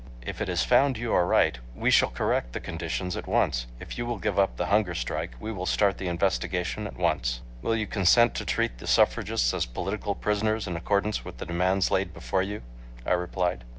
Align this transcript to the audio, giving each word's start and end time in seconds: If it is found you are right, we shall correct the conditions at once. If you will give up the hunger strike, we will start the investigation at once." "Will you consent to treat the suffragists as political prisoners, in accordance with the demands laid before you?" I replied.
If 0.23 0.41
it 0.41 0.49
is 0.49 0.63
found 0.63 0.97
you 0.97 1.13
are 1.13 1.27
right, 1.27 1.59
we 1.75 1.91
shall 1.91 2.09
correct 2.09 2.53
the 2.53 2.59
conditions 2.59 3.15
at 3.15 3.27
once. 3.27 3.67
If 3.79 3.99
you 3.99 4.07
will 4.07 4.17
give 4.17 4.39
up 4.39 4.57
the 4.57 4.65
hunger 4.65 4.95
strike, 4.95 5.35
we 5.39 5.51
will 5.51 5.67
start 5.67 5.99
the 5.99 6.07
investigation 6.07 6.87
at 6.87 6.97
once." 6.97 7.41
"Will 7.61 7.75
you 7.75 7.85
consent 7.85 8.33
to 8.33 8.43
treat 8.45 8.79
the 8.79 8.87
suffragists 8.87 9.53
as 9.53 9.67
political 9.67 10.15
prisoners, 10.15 10.65
in 10.65 10.75
accordance 10.75 11.23
with 11.23 11.37
the 11.37 11.45
demands 11.45 11.91
laid 11.91 12.15
before 12.15 12.41
you?" 12.41 12.63
I 13.05 13.11
replied. 13.11 13.63